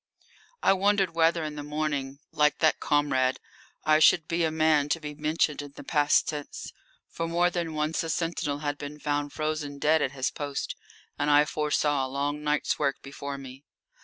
I 0.63 0.73
wondered 0.73 1.13
whether 1.13 1.43
in 1.43 1.53
the 1.53 1.61
morning, 1.61 2.17
like 2.31 2.57
that 2.57 2.79
comrade, 2.79 3.39
I 3.85 3.99
should 3.99 4.27
be 4.27 4.43
a 4.43 4.49
man 4.49 4.89
to 4.89 4.99
be 4.99 5.13
mentioned 5.13 5.61
in 5.61 5.73
the 5.75 5.83
past 5.83 6.27
tense. 6.27 6.73
For 7.11 7.27
more 7.27 7.51
than 7.51 7.75
once 7.75 8.01
a 8.03 8.09
sentinel 8.09 8.61
had 8.65 8.79
been 8.79 8.99
found 8.99 9.31
frozen 9.31 9.77
dead 9.77 10.01
at 10.01 10.13
his 10.13 10.31
post, 10.31 10.75
and 11.19 11.29
I 11.29 11.45
foresaw 11.45 12.03
a 12.03 12.09
long 12.09 12.41
night's 12.43 12.79
work 12.79 12.95
before 13.03 13.37
me. 13.37 13.63